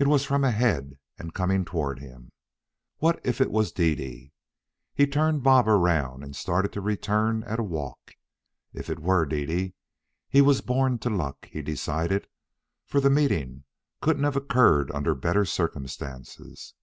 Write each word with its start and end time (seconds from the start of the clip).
It 0.00 0.08
was 0.08 0.24
from 0.24 0.42
ahead 0.42 0.98
and 1.16 1.32
coming 1.32 1.64
toward 1.64 2.00
him. 2.00 2.32
What 2.96 3.20
if 3.24 3.40
it 3.40 3.52
were 3.52 3.62
Dede? 3.72 4.32
He 4.96 5.06
turned 5.06 5.44
Bob 5.44 5.68
around 5.68 6.24
and 6.24 6.34
started 6.34 6.72
to 6.72 6.80
return 6.80 7.44
at 7.44 7.60
a 7.60 7.62
walk. 7.62 8.16
If 8.72 8.90
it 8.90 8.98
were 8.98 9.24
Dede, 9.24 9.72
he 10.28 10.40
was 10.40 10.60
born 10.60 10.98
to 10.98 11.08
luck, 11.10 11.46
he 11.46 11.62
decided; 11.62 12.26
for 12.84 12.98
the 13.00 13.10
meeting 13.10 13.62
couldn't 14.00 14.24
have 14.24 14.34
occurred 14.34 14.90
under 14.90 15.14
better 15.14 15.44
circumstances. 15.44 16.74